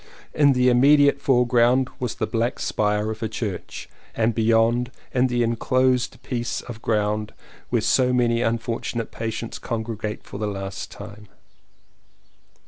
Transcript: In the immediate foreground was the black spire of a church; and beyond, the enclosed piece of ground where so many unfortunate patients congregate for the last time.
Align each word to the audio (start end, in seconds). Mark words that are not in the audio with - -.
In 0.33 0.53
the 0.53 0.67
immediate 0.69 1.21
foreground 1.21 1.87
was 1.99 2.15
the 2.15 2.25
black 2.25 2.57
spire 2.59 3.11
of 3.11 3.21
a 3.21 3.29
church; 3.29 3.87
and 4.15 4.33
beyond, 4.33 4.89
the 5.13 5.43
enclosed 5.43 6.23
piece 6.23 6.61
of 6.61 6.81
ground 6.81 7.35
where 7.69 7.83
so 7.83 8.11
many 8.11 8.41
unfortunate 8.41 9.11
patients 9.11 9.59
congregate 9.59 10.23
for 10.23 10.39
the 10.39 10.47
last 10.47 10.89
time. 10.89 11.27